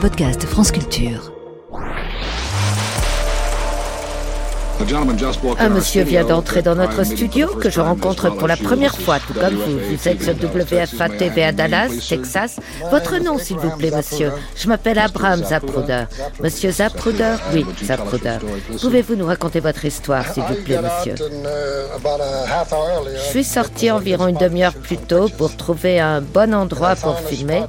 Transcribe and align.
podcast 0.00 0.46
France 0.46 0.72
Culture. 0.72 1.39
Un 5.58 5.68
monsieur 5.68 6.02
vient 6.02 6.24
d'entrer 6.24 6.62
dans 6.62 6.74
notre 6.74 7.04
studio 7.04 7.46
que 7.46 7.70
je 7.70 7.80
rencontre 7.80 8.30
pour 8.30 8.48
la 8.48 8.56
première 8.56 8.96
fois, 8.96 9.18
tout 9.20 9.34
comme 9.34 9.54
vous. 9.54 9.78
Vous 9.78 10.08
êtes 10.08 10.22
sur 10.22 10.32
WFA 10.34 11.08
TV 11.10 11.44
à 11.44 11.52
Dallas, 11.52 11.90
Texas. 12.08 12.58
Votre 12.90 13.18
nom, 13.18 13.38
s'il 13.38 13.58
vous 13.58 13.70
plaît, 13.76 13.92
monsieur. 13.94 14.32
Je 14.56 14.68
m'appelle 14.68 14.98
Abraham 14.98 15.44
Zapruder. 15.44 16.04
Monsieur 16.42 16.72
Zapruder? 16.72 17.36
Oui, 17.52 17.64
Zapruder. 17.84 18.38
Pouvez-vous 18.80 19.14
nous 19.14 19.26
raconter 19.26 19.60
votre 19.60 19.84
histoire, 19.84 20.26
s'il 20.32 20.42
vous 20.42 20.56
plaît, 20.64 20.80
monsieur? 20.80 21.14
Je 23.14 23.30
suis 23.30 23.44
sorti 23.44 23.90
environ 23.92 24.26
une 24.26 24.38
demi-heure 24.38 24.74
plus 24.74 24.98
tôt 24.98 25.28
pour 25.28 25.56
trouver 25.56 26.00
un 26.00 26.20
bon 26.20 26.52
endroit 26.52 26.96
pour 26.96 27.18
filmer. 27.20 27.62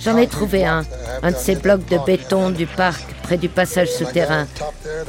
J'en 0.00 0.16
ai 0.16 0.26
trouvé 0.26 0.64
un, 0.64 0.84
un 1.22 1.30
de 1.30 1.36
ces 1.36 1.56
blocs 1.56 1.86
de 1.90 1.98
béton 2.06 2.50
du 2.50 2.66
parc 2.66 3.04
près 3.28 3.36
du 3.36 3.50
passage 3.50 3.90
souterrain. 3.90 4.46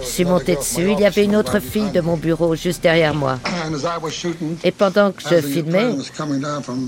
Je 0.02 0.06
suis 0.06 0.26
monté 0.26 0.58
dessus. 0.58 0.92
Il 0.92 1.00
y 1.00 1.06
avait 1.06 1.24
une 1.24 1.38
autre 1.38 1.60
fille 1.60 1.90
de 1.92 2.02
mon 2.02 2.18
bureau 2.18 2.54
juste 2.54 2.84
derrière 2.84 3.16
moi. 3.16 3.40
Et 4.66 4.72
pendant 4.72 5.14
que 5.14 5.22
je 5.22 5.40
filmais, 5.40 5.96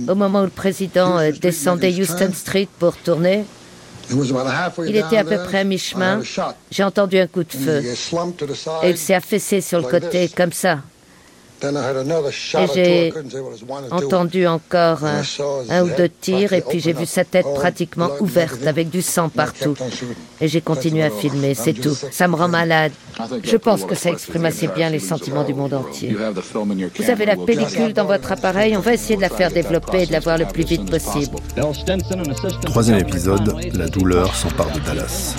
au 0.09 0.16
moment 0.16 0.41
où 0.41 0.44
le 0.44 0.49
président 0.49 1.17
euh, 1.20 1.31
descendait 1.31 1.94
Houston 1.94 2.31
Street 2.34 2.67
pour 2.80 2.98
tourner, 2.98 3.45
il 4.85 4.98
était 4.98 5.17
à 5.17 5.23
peu 5.23 5.38
près 5.38 5.59
à 5.59 5.63
mi-chemin. 5.63 6.20
J'ai 6.70 6.84
entendu 6.84 7.17
un 7.17 7.27
coup 7.27 7.45
de 7.45 7.54
feu. 7.54 7.82
Et 8.84 8.90
il 8.90 8.98
s'est 8.98 9.13
affaissé 9.13 9.62
sur 9.62 9.79
le 9.79 9.88
côté 9.88 10.27
comme 10.35 10.52
ça. 10.52 10.79
Et 11.63 12.67
j'ai 12.73 13.13
entendu 13.91 14.47
encore 14.47 15.03
un, 15.03 15.21
un, 15.70 15.84
ou 15.84 15.89
deux 15.95 16.09
tirs 16.09 16.53
et 16.53 16.61
puis 16.61 16.79
j'ai 16.79 16.93
vu 16.93 17.05
sa 17.05 17.23
tête 17.23 17.45
pratiquement 17.55 18.09
ouverte 18.20 18.65
avec 18.65 18.89
du 18.89 19.01
sang 19.01 19.29
partout. 19.29 19.75
Et 20.39 20.47
j'ai 20.47 20.61
continué 20.61 21.03
à 21.03 21.09
filmer, 21.09 21.53
c'est 21.53 21.73
tout. 21.73 21.95
Ça 22.12 22.27
me 22.27 22.35
rend 22.35 22.48
malade. 22.48 22.91
Je 23.43 23.57
pense 23.57 23.85
que 23.85 23.95
ça 23.95 24.09
exprime 24.09 24.45
assez 24.45 24.68
bien 24.68 24.90
les 24.90 24.99
sentiments 24.99 25.43
du 25.43 25.53
monde 25.53 25.73
entier. 25.73 26.15
Vous 26.95 27.09
avez 27.09 27.26
la 27.26 27.35
pellicule 27.35 27.93
dans 27.93 28.05
votre 28.05 28.31
appareil, 28.31 28.75
on 28.75 28.81
va 28.81 28.93
essayer 28.93 29.15
de 29.15 29.21
la 29.21 29.29
faire 29.29 29.51
développer 29.51 30.03
et 30.03 30.05
de 30.07 30.12
la 30.12 30.20
voir 30.20 30.37
le 30.37 30.46
plus 30.46 30.63
vite 30.63 30.90
possible. 30.90 31.35
Troisième 32.65 32.99
épisode, 32.99 33.55
la 33.73 33.87
douleur 33.87 34.34
s'empare 34.35 34.71
de 34.71 34.79
Dallas. 34.79 35.35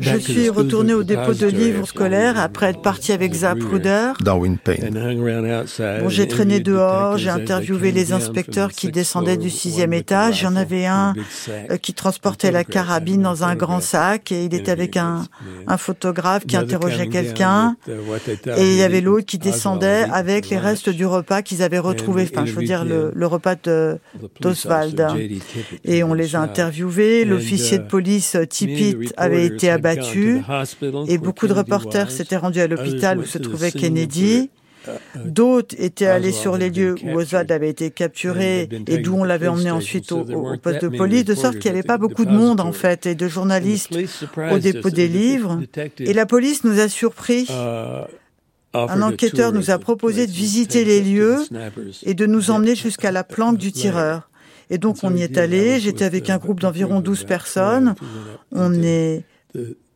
Je 0.00 0.16
suis 0.18 0.48
retourné 0.48 0.94
au 0.94 1.02
dépôt 1.04 1.34
de 1.34 1.46
livres 1.46 1.86
scolaires 1.86 2.38
après 2.38 2.70
être 2.70 2.82
parti 2.82 3.12
avec 3.12 3.34
Zapruder. 3.34 4.12
Darwin 4.20 4.56
Payne. 4.58 4.90
Bon, 6.00 6.08
j'ai 6.08 6.26
traîné 6.28 6.60
dehors, 6.60 7.18
j'ai 7.18 7.30
interviewé 7.30 7.92
les 7.92 8.12
inspecteurs 8.12 8.72
qui 8.72 8.90
descendaient 8.90 9.36
du 9.36 9.50
sixième 9.50 9.92
étage. 9.92 10.40
Il 10.40 10.44
y 10.44 10.46
en 10.46 10.56
avait 10.56 10.86
un 10.86 11.14
euh, 11.48 11.76
qui 11.76 11.92
transportait 11.94 12.50
la 12.50 12.64
carabine 12.64 13.22
dans 13.22 13.44
un 13.44 13.54
grand 13.54 13.80
sac 13.80 14.32
et 14.32 14.44
il 14.44 14.54
était 14.54 14.70
avec 14.70 14.96
un, 14.96 15.24
un 15.66 15.76
photographe 15.76 16.46
qui 16.46 16.56
interrogeait 16.56 17.08
quelqu'un. 17.08 17.76
Et 18.56 18.70
il 18.70 18.76
y 18.76 18.82
avait 18.82 19.00
l'autre 19.00 19.26
qui 19.26 19.38
descendait 19.38 20.04
avec 20.12 20.48
les 20.48 20.58
restes 20.58 20.88
du 20.88 21.06
repas 21.06 21.42
qu'ils 21.42 21.62
avaient 21.62 21.78
retrouvé. 21.78 22.28
Enfin, 22.30 22.46
je 22.46 22.52
veux 22.52 22.64
dire, 22.64 22.84
le, 22.84 23.12
le 23.14 23.26
repas 23.26 23.56
d'Oswald. 24.40 25.06
Et 25.84 26.02
on 26.02 26.14
les 26.14 26.36
a 26.36 26.40
interviewés. 26.40 27.24
L'officier 27.24 27.78
de 27.78 27.84
police 27.84 28.36
Tippit 28.48 29.10
avait 29.16 29.46
été 29.46 29.57
été 29.66 30.42
et 31.08 31.18
beaucoup 31.18 31.46
de 31.46 31.52
reporters 31.52 32.10
s'étaient 32.10 32.36
rendus 32.36 32.60
à 32.60 32.66
l'hôpital 32.66 33.18
où 33.18 33.24
se 33.24 33.38
trouvait 33.38 33.72
Kennedy. 33.72 34.50
D'autres 35.24 35.74
étaient 35.78 36.06
allés 36.06 36.32
sur 36.32 36.56
les 36.56 36.70
lieux 36.70 36.94
où 37.04 37.18
Oswald 37.18 37.50
avait 37.52 37.68
été 37.68 37.90
capturé 37.90 38.68
et 38.86 38.98
d'où 38.98 39.14
on 39.14 39.24
l'avait 39.24 39.48
emmené 39.48 39.70
ensuite 39.70 40.12
au, 40.12 40.20
au, 40.20 40.56
poste 40.56 40.82
de 40.82 40.88
police, 40.88 41.24
de 41.24 41.34
sorte 41.34 41.58
qu'il 41.58 41.70
n'y 41.72 41.78
avait 41.78 41.86
pas 41.86 41.98
beaucoup 41.98 42.24
de 42.24 42.30
monde 42.30 42.60
en 42.60 42.72
fait 42.72 43.06
et 43.06 43.14
de 43.14 43.28
journalistes 43.28 43.96
au 44.50 44.58
dépôt 44.58 44.90
des 44.90 45.08
livres. 45.08 45.60
Et 45.98 46.12
la 46.12 46.26
police 46.26 46.64
nous 46.64 46.80
a 46.80 46.88
surpris. 46.88 47.48
Un 48.74 49.02
enquêteur 49.02 49.52
nous 49.52 49.70
a 49.70 49.78
proposé 49.78 50.26
de 50.26 50.32
visiter 50.32 50.84
les 50.84 51.00
lieux 51.00 51.38
et 52.04 52.14
de 52.14 52.26
nous 52.26 52.50
emmener 52.50 52.74
jusqu'à 52.74 53.10
la 53.10 53.24
planque 53.24 53.58
du 53.58 53.72
tireur. 53.72 54.30
Et 54.70 54.78
donc 54.78 54.98
on 55.02 55.14
y 55.16 55.22
est 55.22 55.38
allé, 55.38 55.80
j'étais 55.80 56.04
avec 56.04 56.28
un 56.30 56.36
groupe 56.36 56.60
d'environ 56.60 57.00
12 57.00 57.24
personnes. 57.24 57.94
On 58.52 58.72
est 58.82 59.24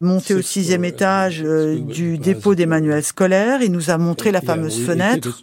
monté 0.03 0.35
au 0.35 0.43
sixième 0.43 0.85
étage 0.85 1.43
euh, 1.45 1.79
du 1.79 2.19
dépôt 2.19 2.55
des 2.55 2.67
manuels 2.67 3.05
scolaires. 3.05 3.63
Il 3.63 3.73
nous 3.73 3.91
a 3.91 3.99
montré 3.99 4.33
la 4.33 4.41
fameuse 4.41 4.85
fenêtre. 4.85 5.41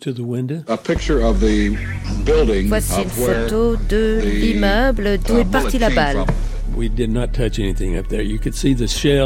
Voici 2.68 3.02
une 3.02 3.10
photo 3.10 3.76
de 3.90 4.20
l'immeuble 4.22 5.18
d'où 5.26 5.38
est 5.38 5.50
partie 5.50 5.80
la 5.80 5.90
balle. 5.90 6.18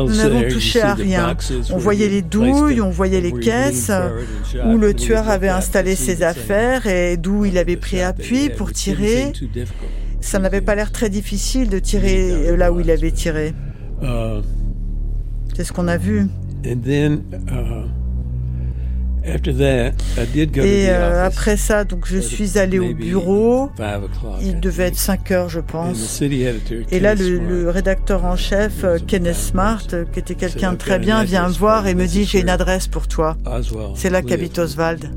Nous 0.08 0.16
n'avons 0.16 0.50
touché 0.50 0.82
à 0.82 0.94
rien. 0.94 1.36
On 1.72 1.78
voyait 1.78 2.08
les 2.08 2.22
douilles, 2.22 2.82
on 2.82 2.90
voyait 2.90 3.22
les 3.22 3.34
caisses 3.34 3.92
où 4.66 4.78
le 4.78 4.94
tueur 4.94 5.30
avait 5.30 5.50
installé 5.50 5.96
ses 5.96 6.24
affaires 6.24 6.88
et 6.88 7.18
d'où 7.18 7.46
il 7.46 7.58
avait 7.58 7.78
pris 7.78 8.02
appui 8.02 8.50
pour 8.50 8.72
tirer. 8.72 9.34
Ça 10.22 10.40
n'avait 10.40 10.62
pas 10.62 10.76
l'air 10.76 10.92
très 10.92 11.10
difficile 11.10 11.70
de 11.70 11.80
tirer 11.80 12.56
là 12.56 12.72
où 12.72 12.80
il 12.80 12.90
avait 12.90 13.12
tiré. 13.12 13.54
C'est 15.56 15.64
ce 15.64 15.72
qu'on 15.74 15.88
a 15.88 15.98
vu. 15.98 16.28
Et 20.66 20.90
euh, 20.90 21.26
après 21.26 21.56
ça, 21.56 21.86
donc 21.86 22.06
je 22.08 22.18
suis 22.20 22.58
allé 22.60 22.78
au 22.80 22.94
bureau. 22.94 23.70
Il 24.42 24.60
devait 24.60 24.88
être 24.88 24.98
5 24.98 25.32
heures, 25.32 25.50
je 25.50 25.60
pense. 25.62 25.98
Et 26.92 27.00
là, 27.00 27.16
le, 27.16 27.38
le 27.40 27.70
rédacteur 27.70 28.26
en 28.26 28.36
chef, 28.36 28.84
euh, 28.84 28.98
Kenneth 29.08 29.36
Smart, 29.36 29.82
euh, 29.94 30.04
qui 30.12 30.20
était 30.20 30.36
quelqu'un 30.36 30.74
de 30.74 30.78
très 30.78 31.00
bien, 31.00 31.24
vient 31.24 31.48
me 31.48 31.54
voir 31.54 31.88
et 31.88 31.96
me 31.96 32.06
dit 32.06 32.26
j'ai 32.26 32.42
une 32.42 32.50
adresse 32.50 32.88
pour 32.88 33.08
toi. 33.08 33.38
C'est 33.96 34.10
là 34.10 34.22
qu'habite 34.22 34.60
Oswald. 34.60 35.10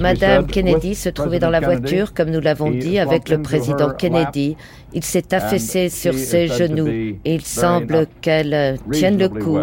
Madame 0.00 0.46
Kennedy 0.46 0.94
se 0.94 1.08
trouvait 1.08 1.38
dans 1.38 1.50
la 1.50 1.60
voiture, 1.60 2.14
comme 2.14 2.30
nous 2.30 2.40
l'avons 2.40 2.70
dit, 2.70 2.98
avec 2.98 3.28
le 3.28 3.42
président 3.42 3.90
Kennedy. 3.90 4.56
Il 4.92 5.04
s'est 5.04 5.34
affaissé 5.34 5.88
sur 5.88 6.14
ses 6.14 6.48
genoux 6.48 6.88
et 6.88 7.34
il 7.34 7.42
semble 7.42 8.06
qu'elle 8.20 8.78
tienne 8.92 9.18
le 9.18 9.28
coup. 9.28 9.58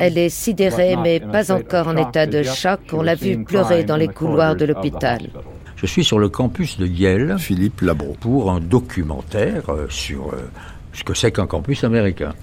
Elle 0.00 0.18
est 0.18 0.28
sidérée, 0.28 0.96
mais 0.96 1.20
pas 1.20 1.52
encore 1.52 1.88
en 1.88 1.96
état 1.96 2.26
de 2.26 2.42
choc. 2.42 2.80
On 2.92 3.02
l'a 3.02 3.14
vu 3.14 3.42
pleurer 3.44 3.84
dans 3.84 3.96
les 3.96 4.08
couloirs 4.08 4.56
de 4.56 4.64
l'hôpital. 4.64 5.30
Je 5.76 5.86
suis 5.86 6.04
sur 6.04 6.18
le 6.18 6.28
campus 6.28 6.76
de 6.78 6.86
Yale, 6.86 7.36
Philippe 7.38 7.82
Labro, 7.82 8.16
pour 8.18 8.50
un 8.50 8.58
documentaire 8.58 9.62
euh, 9.68 9.86
sur 9.88 10.30
euh, 10.32 10.50
ce 10.92 11.04
que 11.04 11.14
c'est 11.14 11.30
qu'un 11.30 11.46
campus 11.46 11.84
américain. 11.84 12.34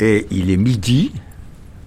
Et 0.00 0.26
il 0.32 0.50
est 0.50 0.56
midi, 0.56 1.12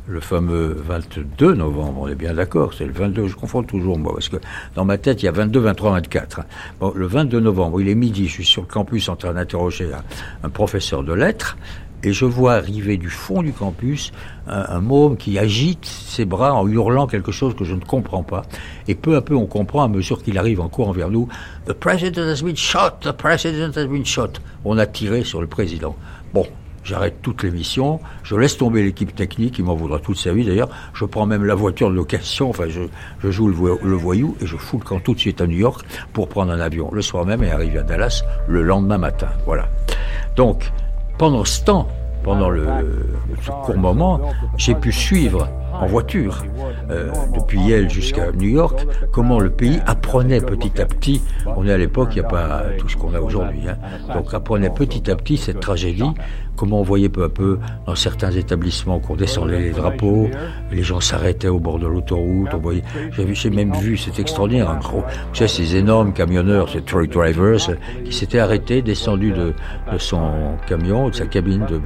le 0.07 0.19
fameux 0.19 0.75
22 0.85 1.53
novembre, 1.53 2.01
on 2.01 2.07
est 2.07 2.15
bien 2.15 2.33
d'accord, 2.33 2.73
c'est 2.73 2.85
le 2.85 2.91
22, 2.91 3.27
je 3.27 3.35
confonds 3.35 3.63
toujours 3.63 3.97
moi, 3.97 4.13
parce 4.13 4.29
que 4.29 4.37
dans 4.75 4.83
ma 4.83 4.97
tête, 4.97 5.23
il 5.23 5.25
y 5.25 5.29
a 5.29 5.31
22, 5.31 5.59
23, 5.59 5.91
24. 5.91 6.41
Bon, 6.79 6.91
le 6.93 7.07
22 7.07 7.39
novembre, 7.39 7.79
il 7.79 7.87
est 7.87 7.95
midi, 7.95 8.27
je 8.27 8.33
suis 8.33 8.45
sur 8.45 8.63
le 8.63 8.67
campus 8.67 9.07
en 9.07 9.15
train 9.15 9.33
d'interroger 9.33 9.89
un, 10.43 10.49
professeur 10.49 11.03
de 11.03 11.13
lettres, 11.13 11.57
et 12.05 12.11
je 12.11 12.25
vois 12.25 12.55
arriver 12.55 12.97
du 12.97 13.09
fond 13.09 13.41
du 13.41 13.53
campus 13.53 14.11
un, 14.45 14.65
un 14.67 14.81
môme 14.81 15.15
qui 15.15 15.39
agite 15.39 15.85
ses 15.85 16.25
bras 16.25 16.53
en 16.53 16.67
hurlant 16.67 17.07
quelque 17.07 17.31
chose 17.31 17.55
que 17.55 17.63
je 17.63 17.73
ne 17.73 17.79
comprends 17.79 18.23
pas. 18.23 18.41
Et 18.89 18.95
peu 18.95 19.15
à 19.15 19.21
peu, 19.21 19.35
on 19.35 19.45
comprend 19.45 19.83
à 19.83 19.87
mesure 19.87 20.21
qu'il 20.21 20.37
arrive 20.37 20.59
en 20.59 20.67
courant 20.67 20.91
vers 20.91 21.09
nous, 21.09 21.29
The 21.65 21.71
President 21.71 22.27
has 22.27 22.43
been 22.43 22.57
shot, 22.57 22.99
the 23.03 23.13
President 23.13 23.77
has 23.77 23.87
been 23.87 24.05
shot. 24.05 24.33
On 24.65 24.77
a 24.77 24.85
tiré 24.85 25.23
sur 25.23 25.39
le 25.39 25.47
président. 25.47 25.95
Bon, 26.33 26.45
J'arrête 26.83 27.21
toute 27.21 27.43
l'émission, 27.43 27.99
je 28.23 28.35
laisse 28.35 28.57
tomber 28.57 28.83
l'équipe 28.83 29.15
technique, 29.15 29.57
il 29.57 29.65
m'en 29.65 29.75
voudra 29.75 29.99
toute 29.99 30.17
sa 30.17 30.33
vie 30.33 30.43
d'ailleurs. 30.43 30.69
Je 30.93 31.05
prends 31.05 31.25
même 31.25 31.45
la 31.45 31.55
voiture 31.55 31.89
de 31.89 31.95
location, 31.95 32.49
enfin 32.49 32.65
je, 32.67 33.31
joue 33.31 33.47
le, 33.47 33.53
vo 33.53 33.79
le, 33.81 33.95
voyou 33.95 34.35
et 34.41 34.45
je 34.45 34.57
fous 34.57 34.79
le 34.79 34.83
camp 34.83 34.99
tout 34.99 35.13
de 35.13 35.19
suite 35.19 35.39
à 35.39 35.47
New 35.47 35.57
York 35.57 35.85
pour 36.11 36.27
prendre 36.27 36.51
un 36.51 36.59
avion 36.59 36.89
le 36.91 37.01
soir 37.01 37.25
même 37.25 37.43
et 37.43 37.51
arriver 37.51 37.79
à 37.79 37.83
Dallas 37.83 38.23
le 38.47 38.61
lendemain 38.61 38.97
matin. 38.97 39.29
Voilà. 39.45 39.69
Donc, 40.35 40.71
pendant 41.17 41.45
ce 41.45 41.63
temps, 41.63 41.87
pendant 42.23 42.49
le, 42.49 42.65
court 43.63 43.77
moment, 43.77 44.19
j'ai 44.57 44.75
pu 44.75 44.91
suivre 44.91 45.47
en 45.73 45.85
voiture 45.85 46.43
euh, 46.89 47.11
depuis 47.35 47.59
Yale 47.59 47.89
jusqu'à 47.89 48.31
New 48.31 48.49
York, 48.49 48.85
comment 49.11 49.39
le 49.39 49.49
pays 49.49 49.79
apprenait 49.85 50.41
petit 50.41 50.81
à 50.81 50.85
petit, 50.85 51.21
on 51.45 51.67
est 51.67 51.73
à 51.73 51.77
l'époque, 51.77 52.09
il 52.11 52.19
n'y 52.19 52.25
a 52.25 52.29
pas 52.29 52.63
tout 52.77 52.89
ce 52.89 52.97
qu'on 52.97 53.13
a 53.13 53.19
aujourd'hui, 53.19 53.67
hein, 53.67 53.77
donc 54.13 54.33
apprenait 54.33 54.69
petit 54.69 55.09
à 55.09 55.15
petit 55.15 55.37
cette 55.37 55.59
tragédie, 55.59 56.11
comment 56.55 56.79
on 56.79 56.83
voyait 56.83 57.09
peu 57.09 57.23
à 57.23 57.29
peu 57.29 57.59
dans 57.85 57.95
certains 57.95 58.31
établissements 58.31 58.99
qu'on 58.99 59.15
descendait 59.15 59.59
les 59.59 59.71
drapeaux, 59.71 60.29
les 60.71 60.83
gens 60.83 60.99
s'arrêtaient 60.99 61.47
au 61.47 61.59
bord 61.59 61.79
de 61.79 61.87
l'autoroute, 61.87 62.49
j'ai 63.33 63.49
même 63.49 63.73
vu, 63.73 63.97
c'est 63.97 64.19
extraordinaire, 64.19 64.77
gros, 64.81 65.03
ces 65.33 65.75
énormes 65.75 66.13
camionneurs, 66.13 66.69
ces 66.69 66.81
truck 66.81 67.09
drivers, 67.09 67.77
qui 68.05 68.13
s'étaient 68.13 68.39
arrêtés, 68.39 68.81
descendus 68.81 69.31
de, 69.31 69.53
de 69.91 69.97
son 69.97 70.57
camion, 70.67 71.09
de 71.09 71.15
sa 71.15 71.25
cabine 71.25 71.65
de 71.69 71.81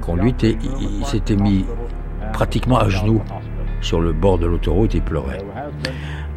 conduite, 0.00 0.44
et 0.44 0.58
il 0.80 1.04
s'était 1.06 1.36
mis 1.36 1.64
pratiquement 2.36 2.76
à 2.76 2.90
genoux 2.90 3.22
sur 3.80 3.98
le 3.98 4.12
bord 4.12 4.38
de 4.38 4.44
l'autoroute 4.44 4.94
et 4.94 5.00
pleurait. 5.00 5.38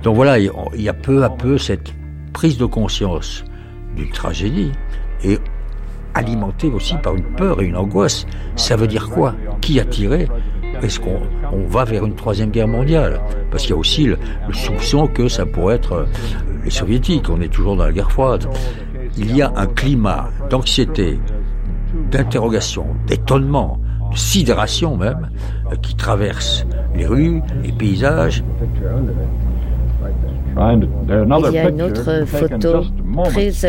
Donc 0.02 0.16
voilà, 0.16 0.40
il 0.40 0.50
y 0.78 0.88
a 0.88 0.94
peu 0.94 1.26
à 1.26 1.30
peu 1.30 1.58
cette 1.58 1.94
prise 2.32 2.58
de 2.58 2.64
conscience 2.64 3.44
d'une 3.98 4.10
tragédie 4.10 4.72
et 5.26 5.40
alimenté 6.14 6.68
aussi 6.68 6.96
par 7.04 7.16
une 7.16 7.26
peur 7.36 7.62
et 7.62 7.66
une 7.66 7.76
angoisse. 7.76 8.26
Ça 8.56 8.78
veut 8.78 8.88
dire 8.88 9.10
quoi? 9.10 9.36
Qui 9.60 9.78
a 9.82 9.84
tiré? 9.84 10.30
Est-ce 10.82 11.02
qu'on 11.02 11.20
va 11.68 11.84
vers 11.84 12.06
une 12.06 12.16
troisième 12.16 12.52
guerre 12.52 12.70
mondiale? 12.70 13.20
Parce 13.52 13.64
qu'il 13.64 13.72
y 13.72 13.78
a 13.78 13.80
aussi 13.80 14.06
le, 14.06 14.18
soupçon 14.54 15.06
que 15.08 15.28
ça 15.28 15.46
pourrait 15.46 15.76
être 15.76 15.92
euh, 15.92 16.06
les 16.64 16.72
soviétiques. 16.72 17.30
On 17.30 17.42
est 17.42 17.52
toujours 17.52 17.76
dans 17.76 17.84
la 17.84 17.92
guerre 17.92 18.12
froide. 18.12 18.48
Il 19.18 19.36
y 19.36 19.42
a 19.42 19.52
un 19.58 19.66
climat 19.66 20.30
d'anxiété, 20.50 21.20
d'interrogation, 22.10 22.86
d'étonnement, 23.06 23.82
sidération 24.16 24.98
même, 24.98 25.30
euh, 25.72 25.76
qui 25.82 25.96
traverse 25.96 26.66
les 26.96 27.06
rues, 27.06 27.42
les 27.64 27.72
paysages. 27.72 28.44
Il 30.58 31.54
y 31.54 31.58
a 31.58 31.70
une 31.70 31.82
autre 31.82 32.24
photo 32.26 32.86
prise 33.26 33.66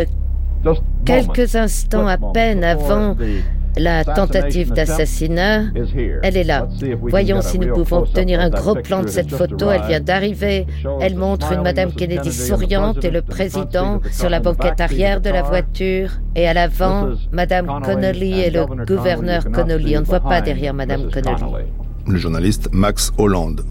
quelques 1.04 1.54
instants 1.56 2.06
à 2.06 2.16
peine 2.16 2.64
avant 2.64 3.16
la 3.76 4.04
tentative 4.04 4.72
d'assassinat, 4.72 5.64
elle 6.22 6.36
est 6.36 6.44
là. 6.44 6.68
Voyons 7.00 7.40
si 7.42 7.58
nous 7.58 7.72
pouvons 7.72 7.98
obtenir 7.98 8.40
un 8.40 8.50
gros 8.50 8.74
plan 8.74 9.02
de 9.02 9.08
cette 9.08 9.30
photo. 9.30 9.70
Elle 9.70 9.86
vient 9.86 10.00
d'arriver. 10.00 10.66
Elle 11.00 11.16
montre 11.16 11.52
une 11.52 11.62
Madame 11.62 11.92
Kennedy 11.92 12.32
souriante 12.32 13.04
et 13.04 13.10
le 13.10 13.22
président 13.22 14.00
sur 14.10 14.28
la 14.28 14.40
banquette 14.40 14.80
arrière 14.80 15.20
de 15.20 15.30
la 15.30 15.42
voiture. 15.42 16.10
Et 16.34 16.46
à 16.46 16.54
l'avant, 16.54 17.10
Madame 17.32 17.66
Connolly 17.84 18.40
et 18.40 18.50
le 18.50 18.66
gouverneur 18.84 19.50
Connolly. 19.50 19.96
On 19.96 20.00
ne 20.00 20.06
voit 20.06 20.20
pas 20.20 20.40
derrière 20.40 20.74
Madame 20.74 21.10
Connolly. 21.10 21.66
Le 22.06 22.16
journaliste 22.16 22.68
Max 22.72 23.12
Hollande. 23.18 23.64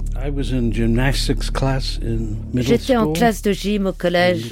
J'étais 2.55 2.97
en 2.97 3.11
classe 3.13 3.41
de 3.41 3.51
gym 3.51 3.87
au 3.87 3.93
collège. 3.93 4.51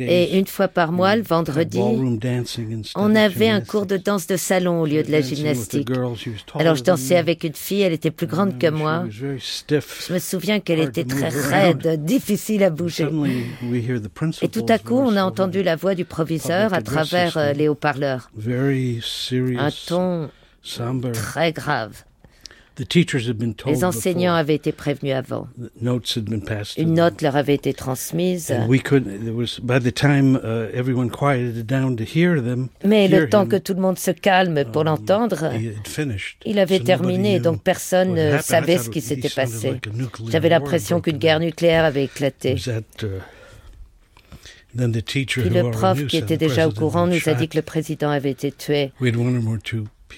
Et 0.00 0.38
une 0.38 0.46
fois 0.46 0.68
par 0.68 0.92
mois, 0.92 1.16
le 1.16 1.22
vendredi, 1.22 1.78
on 2.94 3.14
avait 3.14 3.48
un 3.48 3.60
cours 3.60 3.86
de 3.86 3.96
danse 3.96 4.26
de 4.26 4.36
salon 4.36 4.82
au 4.82 4.86
lieu 4.86 5.02
de 5.02 5.10
la 5.10 5.20
gymnastique. 5.20 5.88
Alors 6.54 6.74
je 6.74 6.82
dansais 6.82 7.16
avec 7.16 7.44
une 7.44 7.54
fille, 7.54 7.82
elle 7.82 7.92
était 7.92 8.10
plus 8.10 8.26
grande 8.26 8.58
que 8.58 8.68
moi. 8.68 9.04
Je 9.10 10.12
me 10.12 10.18
souviens 10.18 10.60
qu'elle 10.60 10.80
était 10.80 11.04
très 11.04 11.28
raide, 11.28 12.04
difficile 12.04 12.62
à 12.62 12.70
bouger. 12.70 13.08
Et 14.42 14.48
tout 14.48 14.66
à 14.68 14.78
coup, 14.78 14.98
on 14.98 15.16
a 15.16 15.24
entendu 15.24 15.62
la 15.62 15.76
voix 15.76 15.94
du 15.94 16.04
proviseur 16.04 16.74
à 16.74 16.82
travers 16.82 17.36
euh, 17.36 17.52
les 17.52 17.68
haut-parleurs. 17.68 18.30
Un 19.58 19.70
ton 19.86 20.30
très 21.12 21.52
grave. 21.52 22.04
Les 23.66 23.84
enseignants 23.84 24.34
avaient 24.34 24.54
été 24.54 24.72
prévenus 24.72 25.14
avant. 25.14 25.48
Une 26.76 26.94
note 26.94 27.22
leur 27.22 27.36
avait 27.36 27.54
été 27.54 27.74
transmise. 27.74 28.50
Uh, 28.50 28.68
Mais 32.84 33.08
le 33.08 33.28
temps 33.28 33.46
que 33.46 33.56
tout 33.56 33.74
le 33.74 33.80
monde 33.80 33.98
se 33.98 34.10
calme 34.10 34.64
pour 34.72 34.82
um, 34.82 34.86
l'entendre, 34.86 35.52
il 36.46 36.58
avait 36.58 36.80
terminé, 36.80 37.40
donc 37.40 37.62
personne 37.62 38.14
ne 38.14 38.38
savait 38.38 38.78
ce 38.78 38.90
qui 38.90 39.00
s'était 39.00 39.28
passé. 39.28 39.80
J'avais 40.28 40.48
l'impression 40.48 41.00
qu'une 41.00 41.18
guerre 41.18 41.40
nucléaire 41.40 41.84
avait 41.84 42.04
éclaté. 42.04 42.56
Uh, 42.66 42.82
Puis 44.74 45.48
le 45.50 45.70
prof 45.70 46.06
qui 46.06 46.18
était 46.18 46.36
déjà 46.36 46.68
au 46.68 46.72
courant 46.72 47.06
nous 47.06 47.28
a 47.28 47.34
dit 47.34 47.48
que 47.48 47.56
le 47.56 47.62
président 47.62 48.10
avait 48.10 48.30
été 48.30 48.52
tué. 48.52 48.92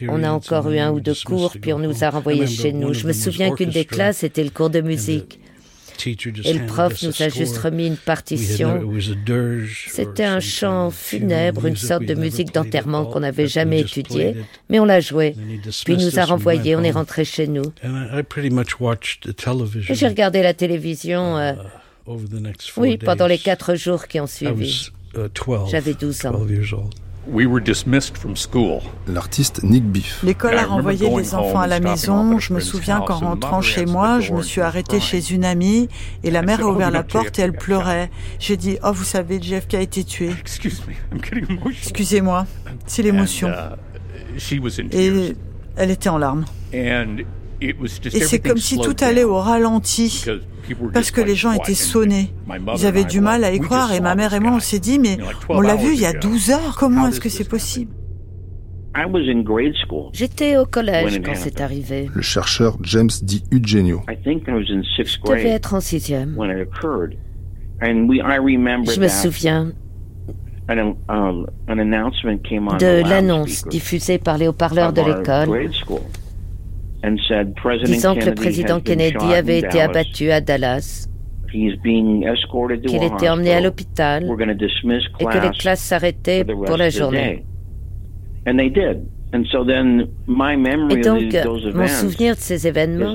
On 0.08 0.22
a 0.22 0.30
encore 0.30 0.70
eu 0.70 0.78
un 0.78 0.90
ou 0.90 1.00
deux 1.00 1.14
cours, 1.24 1.52
puis 1.60 1.72
on 1.72 1.78
nous 1.78 2.04
a 2.04 2.10
renvoyés 2.10 2.46
chez 2.46 2.72
nous. 2.72 2.94
Je 2.94 3.06
me 3.06 3.12
souviens 3.12 3.54
qu'une 3.54 3.70
des 3.70 3.84
classes 3.84 4.22
était 4.24 4.44
le 4.44 4.50
cours 4.50 4.70
de 4.70 4.80
musique. 4.80 5.40
Et 6.06 6.54
le 6.54 6.66
prof 6.66 7.02
nous 7.02 7.22
a 7.22 7.28
juste 7.28 7.58
remis 7.58 7.86
une 7.86 7.96
partition. 7.96 8.80
C'était 9.88 10.24
un 10.24 10.40
chant 10.40 10.90
funèbre, 10.90 11.66
une 11.66 11.76
sorte 11.76 12.04
de 12.04 12.14
musique 12.14 12.54
d'enterrement 12.54 13.04
qu'on 13.04 13.20
n'avait 13.20 13.46
jamais 13.46 13.80
étudiée, 13.80 14.36
mais 14.68 14.80
on 14.80 14.84
l'a 14.84 15.00
joué. 15.00 15.36
Puis 15.84 15.94
il 15.94 16.04
nous 16.04 16.18
a 16.18 16.24
renvoyés, 16.24 16.76
on 16.76 16.82
est 16.82 16.90
rentré 16.90 17.24
chez 17.24 17.46
nous. 17.46 17.64
Et 19.88 19.94
j'ai 19.94 20.08
regardé 20.08 20.42
la 20.42 20.54
télévision, 20.54 21.36
euh, 21.36 21.52
uh, 22.08 22.12
oui, 22.76 22.98
pendant 22.98 23.26
les 23.26 23.38
quatre 23.38 23.74
jours 23.74 24.06
qui 24.06 24.20
ont 24.20 24.26
suivi. 24.26 24.88
Uh, 25.14 25.28
J'avais 25.70 25.94
12 25.94 26.26
ans. 26.26 26.40
L'artiste 29.06 29.62
Nick 29.62 29.84
Biff. 29.84 30.22
L'école 30.22 30.54
a 30.54 30.64
renvoyé 30.64 31.08
les 31.08 31.34
enfants 31.34 31.60
à 31.60 31.66
la 31.66 31.80
maison. 31.80 32.38
Je 32.38 32.52
me 32.52 32.60
souviens 32.60 33.00
qu'en 33.00 33.18
rentrant 33.18 33.62
chez 33.62 33.86
moi, 33.86 34.20
je 34.20 34.32
me 34.32 34.42
suis 34.42 34.60
arrêtée 34.60 35.00
chez 35.00 35.32
une 35.32 35.44
amie 35.44 35.88
et 36.24 36.30
la 36.30 36.42
mère 36.42 36.60
a 36.60 36.66
ouvert 36.66 36.90
la 36.90 37.02
porte 37.02 37.38
et 37.38 37.42
elle 37.42 37.52
pleurait. 37.52 38.10
J'ai 38.38 38.56
dit 38.56 38.78
Oh, 38.84 38.92
vous 38.92 39.04
savez, 39.04 39.40
JFK 39.40 39.74
a 39.74 39.80
été 39.80 40.04
tué. 40.04 40.30
Excusez-moi, 41.82 42.46
c'est 42.86 43.02
l'émotion. 43.02 43.48
Uh, 43.48 44.68
et 44.92 45.34
elle 45.76 45.90
était 45.90 46.08
en 46.08 46.18
larmes. 46.18 46.44
Et 47.60 47.74
c'est 48.20 48.38
comme 48.40 48.58
si 48.58 48.78
tout 48.78 48.96
allait 49.00 49.24
au 49.24 49.38
ralenti 49.38 50.24
parce 50.92 51.10
que 51.10 51.20
les 51.20 51.34
gens 51.34 51.52
étaient 51.52 51.74
sonnés. 51.74 52.32
Ils 52.76 52.86
avaient 52.86 53.04
du 53.04 53.20
mal 53.20 53.44
à 53.44 53.52
y 53.52 53.60
croire 53.60 53.92
et 53.92 54.00
ma 54.00 54.14
mère 54.14 54.34
et 54.34 54.40
moi 54.40 54.52
on 54.52 54.60
s'est 54.60 54.78
dit 54.78 54.98
mais 54.98 55.18
on 55.48 55.60
l'a 55.60 55.76
vu 55.76 55.92
il 55.94 56.00
y 56.00 56.06
a 56.06 56.12
12 56.12 56.50
heures, 56.50 56.76
comment 56.78 57.08
est-ce 57.08 57.20
que 57.20 57.28
c'est 57.28 57.48
possible? 57.48 57.92
J'étais 60.12 60.56
au 60.56 60.66
collège 60.66 61.22
quand 61.24 61.34
c'est 61.34 61.60
arrivé. 61.60 62.10
Le 62.12 62.22
chercheur 62.22 62.76
James 62.82 63.10
D. 63.22 63.36
Eugenio. 63.52 64.02
Je 64.08 65.30
devais 65.30 65.48
être 65.48 65.74
en 65.74 65.80
sixième. 65.80 66.34
Je 67.80 69.00
me 69.00 69.08
souviens 69.08 69.72
um, 70.68 71.46
de 72.78 73.08
l'annonce 73.08 73.64
diffusée 73.68 74.18
par 74.18 74.38
les 74.38 74.48
haut-parleurs 74.48 74.92
de 74.92 75.02
l'école 75.02 75.70
disant 77.84 78.14
que 78.14 78.26
le 78.26 78.34
président 78.34 78.80
Kennedy 78.80 79.32
avait 79.34 79.58
été 79.60 79.80
abattu 79.80 80.30
à 80.30 80.40
Dallas, 80.40 81.08
qu'il 81.50 83.02
était 83.02 83.28
emmené 83.28 83.52
à 83.52 83.60
l'hôpital 83.60 84.24
et 84.24 85.24
que 85.24 85.38
les 85.42 85.50
classes 85.50 85.80
s'arrêtaient 85.80 86.44
pour 86.44 86.76
la 86.76 86.90
journée. 86.90 87.44
Et 89.32 91.00
donc, 91.02 91.36
mon 91.74 91.86
souvenir 91.86 92.34
de 92.34 92.40
ces 92.40 92.66
événements, 92.66 93.14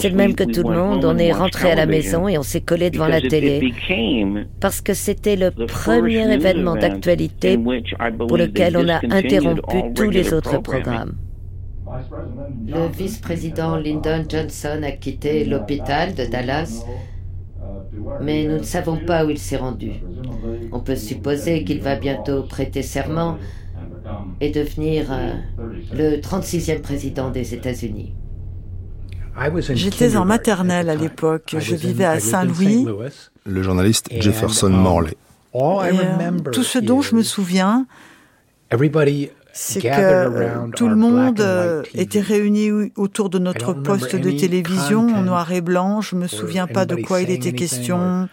c'est 0.00 0.08
le 0.08 0.16
même 0.16 0.34
que 0.34 0.44
tout 0.44 0.66
le 0.66 0.74
monde. 0.74 1.04
On 1.04 1.18
est 1.18 1.32
rentré 1.32 1.70
à 1.70 1.74
la 1.74 1.86
maison 1.86 2.28
et 2.28 2.38
on 2.38 2.42
s'est 2.42 2.62
collé 2.62 2.90
devant 2.90 3.08
la 3.08 3.20
télé. 3.20 3.72
parce 4.60 4.80
que 4.80 4.94
c'était 4.94 5.36
le 5.36 5.50
premier 5.50 6.32
événement 6.32 6.76
d'actualité 6.76 7.58
pour 7.58 8.38
lequel 8.38 8.76
on 8.76 8.88
a 8.88 9.00
interrompu 9.10 9.92
tous 9.94 10.10
les 10.10 10.32
autres 10.32 10.58
programmes. 10.62 11.14
Le 12.66 12.88
vice-président 12.88 13.76
Lyndon 13.76 14.24
Johnson 14.28 14.80
a 14.82 14.92
quitté 14.92 15.44
l'hôpital 15.44 16.14
de 16.14 16.24
Dallas, 16.24 16.84
mais 18.20 18.46
nous 18.46 18.58
ne 18.58 18.62
savons 18.62 18.98
pas 19.04 19.24
où 19.24 19.30
il 19.30 19.38
s'est 19.38 19.56
rendu. 19.56 19.92
On 20.72 20.80
peut 20.80 20.96
supposer 20.96 21.64
qu'il 21.64 21.80
va 21.80 21.96
bientôt 21.96 22.42
prêter 22.42 22.82
serment 22.82 23.38
et 24.40 24.50
devenir 24.50 25.06
euh, 25.10 25.32
le 25.92 26.16
36e 26.20 26.80
président 26.80 27.30
des 27.30 27.54
États-Unis. 27.54 28.14
J'étais 29.74 30.16
en 30.16 30.24
maternelle 30.24 30.88
à 30.90 30.94
l'époque. 30.94 31.54
Je 31.58 31.74
vivais 31.74 32.04
à 32.04 32.18
Saint-Louis. 32.20 32.86
Le 33.44 33.62
journaliste 33.62 34.08
Jefferson 34.20 34.70
Morley. 34.70 35.14
Euh, 35.54 36.38
tout 36.52 36.62
ce 36.62 36.78
dont 36.78 37.00
je 37.00 37.14
me 37.14 37.22
souviens, 37.22 37.86
c'est 39.60 39.80
que 39.80 40.70
tout 40.76 40.88
le 40.88 40.94
monde 40.94 41.40
euh, 41.40 41.82
était 41.92 42.20
réuni 42.20 42.70
autour 42.94 43.28
de 43.28 43.40
notre 43.40 43.72
poste 43.72 44.14
de 44.14 44.30
télévision 44.30 45.08
en 45.08 45.22
noir 45.22 45.50
et 45.50 45.60
blanc. 45.60 46.00
Je 46.00 46.14
me 46.14 46.28
souviens 46.28 46.68
pas 46.68 46.86
de 46.86 46.94
quoi 46.94 47.22
il 47.22 47.30
était 47.30 47.52
question. 47.52 48.28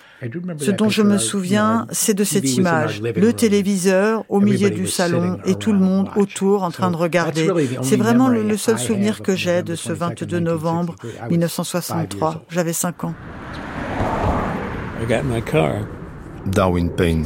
Ce 0.59 0.69
dont 0.69 0.89
je 0.89 1.01
me 1.01 1.17
souviens, 1.17 1.87
c'est 1.89 2.13
de 2.13 2.23
cette 2.23 2.55
image. 2.55 3.01
Le 3.01 3.33
téléviseur 3.33 4.23
au 4.29 4.39
milieu 4.39 4.69
du 4.69 4.85
salon 4.85 5.39
et 5.45 5.55
tout 5.55 5.73
le 5.73 5.79
monde 5.79 6.09
autour 6.15 6.61
en 6.61 6.69
train 6.69 6.91
de 6.91 6.95
regarder. 6.95 7.49
C'est 7.81 7.97
vraiment 7.97 8.27
le 8.29 8.55
seul 8.55 8.77
souvenir 8.77 9.23
que 9.23 9.35
j'ai 9.35 9.63
de 9.63 9.73
ce 9.73 9.91
22 9.91 10.39
novembre 10.39 10.95
1963. 11.27 12.45
J'avais 12.49 12.73
5 12.73 13.03
ans. 13.03 13.15
Darwin 16.45 16.91
Payne. 16.91 17.25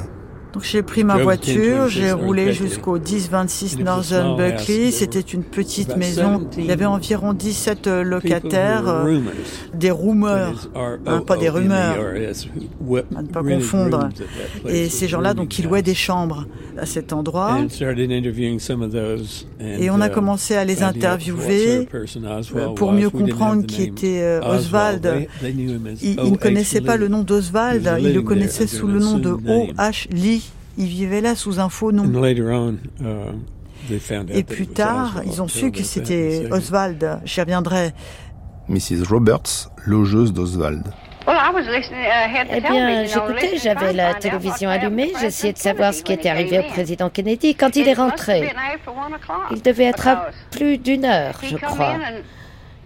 Donc 0.60 0.66
j'ai 0.66 0.84
pris 0.84 1.06
ma 1.06 1.16
voiture, 1.16 1.88
j'ai 1.88 2.12
roulé 2.12 2.52
jusqu'au 2.52 3.00
1026 3.00 3.80
Northern 3.80 4.36
Buckley. 4.36 4.92
C'était 4.92 5.22
une 5.22 5.44
petite 5.44 5.96
maison. 5.96 6.50
Il 6.58 6.66
y 6.66 6.72
avait 6.74 6.84
environ 6.84 7.32
17 7.32 7.88
euh, 7.88 8.04
locataires, 8.04 8.90
euh, 8.90 9.20
des 9.74 9.90
rumeurs, 9.90 10.70
hein, 10.76 11.22
pas 11.26 11.38
des 11.38 11.48
rumeurs, 11.48 11.96
à 13.16 13.22
ne 13.22 13.28
pas 13.28 13.42
confondre. 13.42 14.10
Et 14.68 14.90
ces 14.90 15.08
gens-là, 15.08 15.34
donc, 15.34 15.58
ils 15.60 15.66
louaient 15.66 15.82
des 15.82 15.96
chambres 15.96 16.46
à 16.78 16.86
cet 16.86 17.14
endroit. 17.14 17.60
Et 19.62 19.90
on 19.90 20.02
a 20.02 20.10
uh, 20.10 20.12
commencé 20.12 20.56
à 20.56 20.66
les 20.66 20.84
interviewer 20.84 21.88
euh, 21.94 22.68
pour 22.76 22.92
mieux 22.92 23.10
comprendre 23.10 23.66
qui 23.66 23.84
était 23.84 24.42
Oswald. 24.46 25.30
Ils, 26.02 26.18
ne 26.18 26.36
connaissaient 26.36 26.82
pas 26.82 26.98
le 26.98 27.08
nom 27.08 27.24
d'Oswald, 27.24 27.90
ils 28.02 28.14
le 28.14 28.22
connaissaient 28.22 28.68
sous 28.68 28.88
le 28.88 29.00
nom 29.00 29.18
de 29.18 29.30
O.H. 29.30 30.10
Lee. 30.12 30.49
Il 30.80 30.88
vivait 30.88 31.22
là 31.22 31.36
sous 31.36 31.60
un 31.60 31.70
faux 31.70 31.92
nom. 31.92 32.10
Et 34.34 34.44
plus 34.44 34.68
tard, 34.68 35.22
ils 35.26 35.42
ont 35.42 35.48
su 35.48 35.72
que 35.72 35.84
c'était 35.84 36.48
Oswald. 36.52 37.20
J'y 37.26 37.42
reviendrai. 37.42 37.92
Mrs. 38.68 39.04
Roberts, 39.10 39.70
logeuse 39.86 40.32
d'Oswald. 40.32 40.84
Eh 41.28 42.62
bien, 42.62 43.04
j'écoutais, 43.06 43.58
j'avais 43.62 43.94
la 43.94 44.14
télévision 44.16 44.70
allumée, 44.70 45.12
j'essayais 45.20 45.54
de 45.54 45.58
savoir 45.58 45.94
ce 45.94 46.02
qui 46.02 46.14
était 46.14 46.30
arrivé 46.30 46.60
au 46.60 46.64
président 46.64 47.10
Kennedy 47.10 47.56
quand 47.56 47.76
il 47.76 47.88
est 47.88 47.94
rentré. 47.94 48.52
Il 49.52 49.62
devait 49.62 49.86
être 49.86 50.08
à 50.08 50.28
plus 50.52 50.78
d'une 50.78 51.06
heure, 51.06 51.40
je 51.44 51.58
crois. 51.58 51.96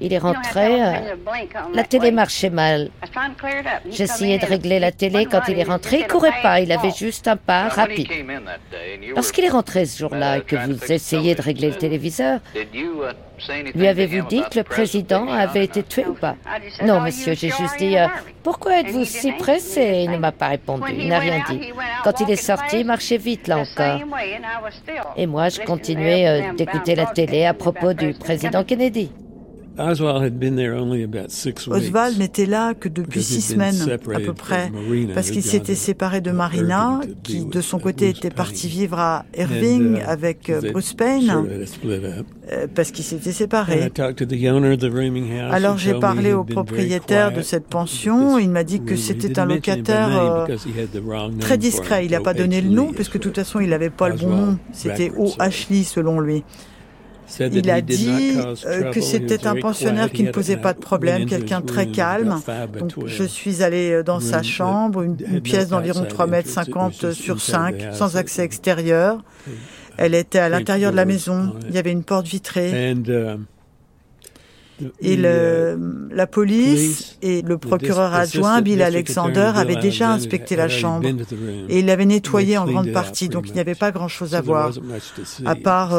Il 0.03 0.11
est 0.11 0.17
rentré. 0.17 0.83
Euh, 0.83 1.15
la 1.73 1.83
télé 1.85 2.11
marchait 2.11 2.49
mal. 2.49 2.89
J'essayais 3.89 4.37
de 4.37 4.45
régler 4.45 4.77
la 4.77 4.91
télé 4.91 5.25
quand 5.25 5.47
il 5.47 5.57
est 5.57 5.63
rentré. 5.63 5.99
Il 6.01 6.07
courait 6.07 6.41
pas, 6.43 6.59
il 6.59 6.71
avait 6.73 6.91
juste 6.91 7.29
un 7.29 7.37
pas 7.37 7.69
rapide. 7.69 8.09
Lorsqu'il 9.15 9.45
est 9.45 9.49
rentré 9.49 9.85
ce 9.85 9.99
jour-là 9.99 10.39
et 10.39 10.41
que 10.41 10.57
vous 10.57 10.91
essayez 10.91 11.35
de 11.35 11.41
régler 11.41 11.69
le 11.69 11.75
téléviseur, 11.75 12.41
lui 13.73 13.87
avez-vous 13.87 14.27
dit 14.27 14.43
que 14.51 14.59
le 14.59 14.63
président 14.63 15.31
avait 15.31 15.63
été 15.63 15.83
tué 15.83 16.05
ou 16.05 16.13
pas? 16.13 16.35
Non, 16.83 16.99
monsieur, 16.99 17.33
j'ai 17.33 17.49
juste 17.49 17.77
dit 17.79 17.97
euh, 17.97 18.07
Pourquoi 18.43 18.81
êtes-vous 18.81 19.05
si 19.05 19.31
pressé? 19.31 20.01
Il 20.03 20.11
ne 20.11 20.17
m'a 20.17 20.33
pas 20.33 20.49
répondu, 20.49 20.91
il 20.97 21.07
n'a 21.07 21.19
rien 21.19 21.41
dit. 21.49 21.71
Quand 22.03 22.19
il 22.19 22.29
est 22.29 22.35
sorti, 22.35 22.81
il 22.81 22.85
marchait 22.85 23.17
vite 23.17 23.47
là 23.47 23.59
encore. 23.59 24.01
Et 25.15 25.27
moi, 25.27 25.47
je 25.47 25.61
continuais 25.61 26.27
euh, 26.27 26.53
d'écouter 26.53 26.95
la 26.95 27.05
télé 27.05 27.45
à 27.45 27.53
propos 27.53 27.93
du 27.93 28.13
président 28.13 28.65
Kennedy. 28.65 29.09
Oswald 31.67 32.19
n'était 32.19 32.45
là 32.45 32.73
que 32.73 32.89
depuis 32.89 33.23
six 33.23 33.41
semaines 33.41 33.75
à 33.89 33.97
peu 34.19 34.33
près, 34.33 34.71
parce 35.13 35.31
qu'il 35.31 35.43
s'était 35.43 35.75
séparé 35.75 36.21
de 36.21 36.31
Marina, 36.31 37.01
qui 37.23 37.45
de 37.45 37.61
son 37.61 37.79
côté 37.79 38.09
était 38.09 38.29
parti 38.29 38.67
vivre 38.67 38.99
à 38.99 39.25
Irving 39.37 39.97
uh, 39.97 40.01
avec 40.01 40.49
euh, 40.49 40.71
Bruce 40.71 40.93
Payne, 40.93 41.33
euh, 42.51 42.67
parce 42.73 42.91
qu'ils 42.91 43.03
s'étaient 43.03 43.31
séparés. 43.31 43.91
Alors 45.51 45.77
j'ai 45.77 45.93
parlé 45.99 46.33
au 46.33 46.43
propriétaire 46.43 47.33
de 47.33 47.41
cette 47.41 47.67
pension, 47.67 48.37
il 48.37 48.49
m'a 48.49 48.63
dit 48.63 48.81
que 48.81 48.95
c'était 48.95 49.39
un 49.39 49.45
locataire 49.45 50.47
euh, 50.47 50.57
très 51.39 51.57
discret. 51.57 52.05
Il 52.05 52.11
n'a 52.11 52.21
pas 52.21 52.33
donné 52.33 52.61
le 52.61 52.69
nom, 52.69 52.93
parce 52.93 53.09
que 53.09 53.17
de 53.17 53.23
toute 53.23 53.35
façon 53.35 53.59
il 53.59 53.69
n'avait 53.69 53.89
pas 53.89 54.09
le 54.09 54.15
bon 54.15 54.29
nom. 54.29 54.57
C'était 54.71 55.11
O. 55.17 55.31
Ashley 55.39 55.83
selon 55.83 56.19
lui. 56.19 56.43
Il 57.39 57.69
a 57.69 57.81
dit 57.81 58.37
euh, 58.65 58.91
que 58.91 59.01
c'était 59.01 59.47
un 59.47 59.55
pensionnaire 59.55 60.11
qui 60.11 60.23
ne 60.23 60.31
posait 60.31 60.57
pas 60.57 60.73
de 60.73 60.79
problème, 60.79 61.25
quelqu'un 61.25 61.61
très 61.61 61.87
calme. 61.87 62.39
Donc, 62.77 63.07
je 63.07 63.23
suis 63.23 63.63
allé 63.63 63.91
euh, 63.91 64.03
dans 64.03 64.19
sa 64.19 64.43
chambre, 64.43 65.01
une, 65.01 65.15
pièce 65.41 65.69
d'environ 65.69 66.05
3 66.07 66.27
mètres 66.27 66.49
50 66.49 67.11
sur 67.11 67.41
5, 67.41 67.93
sans 67.93 68.17
accès 68.17 68.43
extérieur. 68.43 69.23
Elle 69.97 70.15
était 70.15 70.39
à 70.39 70.49
l'intérieur 70.49 70.91
de 70.91 70.97
la 70.97 71.05
maison. 71.05 71.53
Il 71.69 71.75
y 71.75 71.77
avait 71.77 71.91
une 71.91 72.03
porte 72.03 72.27
vitrée. 72.27 72.93
Uh, 72.93 73.37
et 74.99 75.15
le, 75.15 76.09
la 76.11 76.25
police 76.25 77.17
et 77.21 77.43
le 77.43 77.57
procureur 77.59 78.13
adjoint, 78.13 78.61
Bill 78.61 78.81
Alexander, 78.81 79.51
avaient 79.55 79.75
déjà 79.75 80.11
inspecté 80.11 80.55
la 80.55 80.67
chambre. 80.67 81.07
et 81.69 81.79
il 81.79 81.85
l'avait 81.85 82.05
nettoyé 82.05 82.57
en 82.57 82.65
grande 82.65 82.91
partie, 82.91 83.29
donc 83.29 83.47
il 83.47 83.53
n'y 83.53 83.59
avait 83.59 83.75
pas 83.75 83.91
grand-chose 83.91 84.33
à 84.35 84.41
voir, 84.41 84.71
à 85.45 85.55
part 85.55 85.93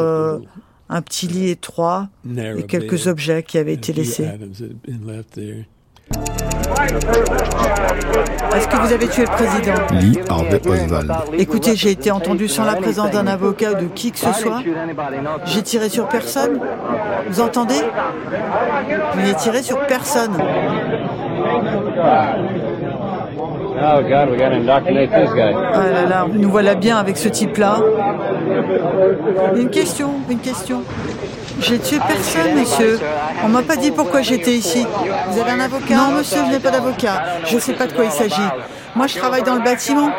un 0.89 1.01
petit 1.01 1.27
lit 1.27 1.49
étroit 1.49 2.07
et 2.37 2.63
quelques 2.63 3.07
objets 3.07 3.43
qui 3.43 3.57
avaient 3.57 3.73
été 3.73 3.93
laissés. 3.93 4.29
Est-ce 8.55 8.67
que 8.67 8.77
vous 8.77 8.93
avez 8.93 9.07
tué 9.07 9.23
le 9.23 9.27
président? 9.29 9.73
Lee 9.99 10.19
Harvey 10.29 10.61
Oswald. 10.67 11.11
Écoutez, 11.37 11.75
j'ai 11.75 11.91
été 11.91 12.11
entendu 12.11 12.47
sans 12.47 12.63
la 12.63 12.75
présence 12.75 13.11
d'un 13.11 13.27
avocat 13.27 13.71
ou 13.73 13.75
de 13.81 13.87
qui 13.87 14.11
que 14.11 14.19
ce 14.19 14.31
soit. 14.33 14.61
J'ai 15.45 15.63
tiré 15.63 15.89
sur 15.89 16.07
personne. 16.07 16.59
Vous 17.29 17.41
entendez? 17.41 17.81
Je 19.15 19.21
n'ai 19.21 19.33
tiré 19.35 19.63
sur 19.63 19.79
personne. 19.87 20.37
Oh 23.77 24.01
God, 24.07 24.29
we 24.29 24.37
gotta 24.37 24.55
indoctrinate 24.55 25.09
this 25.11 25.29
guy. 25.33 25.53
Ah 25.53 25.87
là 25.91 26.05
là, 26.05 26.27
nous 26.31 26.49
voilà 26.49 26.75
bien 26.75 26.97
avec 26.97 27.17
ce 27.17 27.27
type-là. 27.27 27.77
Une 29.55 29.69
question, 29.69 30.11
une 30.29 30.39
question. 30.39 30.81
J'ai 31.59 31.79
tué 31.79 31.99
personne, 31.99 32.55
monsieur. 32.59 32.99
On 33.43 33.49
m'a 33.49 33.61
pas 33.61 33.75
dit 33.75 33.91
pourquoi 33.91 34.21
j'étais 34.21 34.55
ici. 34.55 34.85
Vous 35.29 35.39
avez 35.39 35.51
un 35.51 35.59
avocat 35.59 35.95
Non, 35.95 36.17
monsieur, 36.17 36.39
je 36.45 36.51
n'ai 36.51 36.59
pas 36.59 36.71
d'avocat. 36.71 37.23
Je 37.45 37.55
ne 37.55 37.59
sais 37.59 37.73
pas 37.73 37.87
de 37.87 37.93
quoi 37.93 38.05
il 38.05 38.11
s'agit. 38.11 38.49
Moi, 38.95 39.07
je 39.07 39.17
travaille 39.17 39.43
dans 39.43 39.55
le 39.55 39.63
bâtiment. 39.63 40.09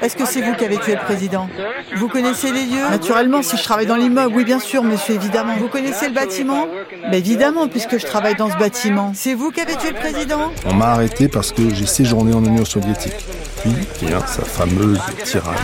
Est-ce 0.00 0.16
que 0.16 0.24
c'est 0.24 0.40
vous 0.40 0.54
qui 0.54 0.64
avez 0.64 0.78
tué 0.78 0.92
le 0.92 1.00
président 1.00 1.48
Vous 1.96 2.08
connaissez 2.08 2.50
les 2.52 2.64
lieux 2.64 2.88
Naturellement, 2.90 3.42
si 3.42 3.56
je 3.56 3.62
travaille 3.62 3.86
dans 3.86 3.96
l'immeuble, 3.96 4.34
oui, 4.34 4.44
bien 4.44 4.60
sûr, 4.60 4.82
monsieur, 4.82 5.14
évidemment. 5.14 5.54
Vous 5.58 5.68
connaissez 5.68 6.08
le 6.08 6.14
bâtiment 6.14 6.66
Mais 7.10 7.18
évidemment, 7.18 7.68
puisque 7.68 7.98
je 7.98 8.06
travaille 8.06 8.34
dans 8.34 8.50
ce 8.50 8.56
bâtiment. 8.56 9.12
C'est 9.14 9.34
vous 9.34 9.50
qui 9.50 9.60
avez 9.60 9.76
tué 9.76 9.90
le 9.90 9.96
président 9.96 10.50
On 10.64 10.74
m'a 10.74 10.92
arrêté 10.92 11.28
parce 11.28 11.52
que 11.52 11.74
j'ai 11.74 11.86
séjourné 11.86 12.34
en 12.34 12.44
Union 12.44 12.64
soviétique. 12.64 13.14
Puis 13.60 14.06
vient 14.06 14.24
sa 14.26 14.42
fameuse 14.42 15.00
tyranne, 15.24 15.56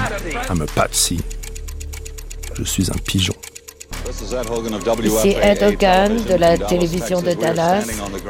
me 0.55 0.67
Patsy. 0.67 1.21
Je 2.57 2.65
suis 2.65 2.91
un 2.91 2.99
pigeon. 3.05 3.35
Ici 5.03 5.37
Ed 5.43 5.63
Hogan 5.63 6.17
de 6.29 6.35
la 6.35 6.57
télévision 6.57 7.21
de 7.21 7.33
Dallas. 7.33 7.87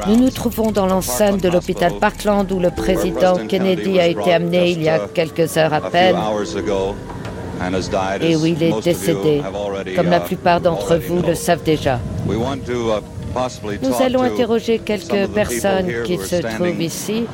Nous 0.07 0.15
nous 0.15 0.29
trouvons 0.29 0.71
dans 0.71 0.87
l'enceinte 0.87 1.41
de 1.41 1.49
l'hôpital 1.49 1.93
Parkland 1.99 2.51
où 2.51 2.59
le 2.59 2.71
président 2.71 3.35
Kennedy 3.47 3.99
a 3.99 4.07
été 4.07 4.33
amené 4.33 4.71
il 4.71 4.81
y 4.81 4.89
a 4.89 5.07
quelques 5.13 5.57
heures 5.57 5.73
à 5.73 5.81
peine 5.81 6.15
et 8.21 8.35
où 8.35 8.45
il 8.45 8.61
est 8.63 8.81
décédé, 8.81 9.41
comme 9.95 10.09
la 10.09 10.19
plupart 10.19 10.59
d'entre 10.59 10.97
vous 10.97 11.21
le 11.21 11.35
savent 11.35 11.63
déjà. 11.63 11.99
Nous 12.27 14.01
allons 14.01 14.21
interroger 14.21 14.79
quelques 14.79 15.27
personnes 15.27 16.03
qui 16.05 16.17
se 16.17 16.37
trouvent 16.37 16.81
ici 16.81 17.25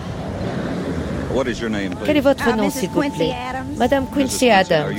quel 2.06 2.18
est 2.18 2.22
votre 2.22 2.56
nom, 2.56 2.70
s'il 2.70 2.90
vous 2.90 3.10
plaît 3.10 3.34
Madame 3.78 4.06
Quincy 4.14 4.50
Adams. 4.50 4.94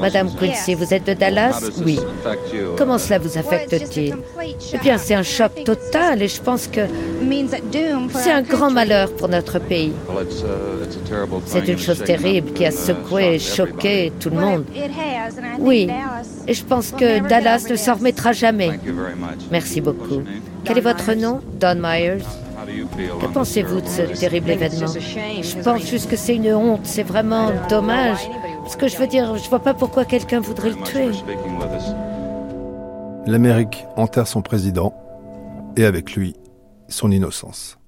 Madame 0.00 0.30
Quincy, 0.34 0.74
vous 0.74 0.92
êtes 0.92 1.06
de 1.06 1.14
Dallas? 1.14 1.62
Oui. 1.84 1.98
Comment 2.76 2.98
cela 2.98 3.18
vous 3.18 3.38
affecte-t-il? 3.38 4.16
Eh 4.74 4.78
bien, 4.78 4.98
c'est 4.98 5.14
un 5.14 5.22
choc 5.22 5.52
total 5.64 6.22
et 6.22 6.28
je 6.28 6.40
pense 6.40 6.66
que 6.66 6.82
c'est 8.14 8.32
un 8.32 8.42
grand 8.42 8.70
malheur 8.70 9.14
pour 9.14 9.28
notre 9.28 9.58
pays. 9.58 9.92
C'est 11.46 11.68
une 11.68 11.78
chose 11.78 12.02
terrible 12.04 12.52
qui 12.52 12.64
a 12.66 12.70
secoué 12.70 13.34
et 13.34 13.38
choqué 13.38 14.12
tout 14.20 14.30
le 14.30 14.40
monde. 14.40 14.64
Oui, 15.58 15.88
et 16.46 16.54
je 16.54 16.64
pense 16.64 16.90
que 16.92 17.26
Dallas 17.28 17.66
ne 17.70 17.76
s'en 17.76 17.94
remettra 17.94 18.32
jamais. 18.32 18.78
Merci 19.50 19.80
beaucoup. 19.80 20.22
Quel 20.64 20.78
est 20.78 20.82
votre 20.82 21.12
nom? 21.14 21.40
Don 21.60 21.76
Myers 21.76 22.24
que 22.86 23.26
pensez-vous 23.26 23.80
de 23.80 23.86
ce 23.86 24.02
terrible 24.18 24.50
événement 24.50 24.86
Je 24.86 25.62
pense 25.62 25.86
juste 25.86 26.10
que 26.10 26.16
c'est 26.16 26.36
une 26.36 26.52
honte, 26.54 26.80
c'est 26.84 27.02
vraiment 27.02 27.50
dommage. 27.68 28.28
Ce 28.66 28.76
que 28.76 28.88
je 28.88 28.96
veux 28.96 29.06
dire, 29.06 29.36
je 29.36 29.48
vois 29.48 29.60
pas 29.60 29.74
pourquoi 29.74 30.04
quelqu'un 30.04 30.40
voudrait 30.40 30.70
le 30.70 30.82
tuer. 30.82 31.10
L'Amérique 33.26 33.84
enterre 33.96 34.26
son 34.26 34.42
président 34.42 34.94
et 35.76 35.84
avec 35.84 36.14
lui 36.14 36.34
son 36.88 37.10
innocence. 37.10 37.78